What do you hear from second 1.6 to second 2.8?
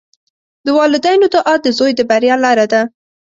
د زوی د بریا لاره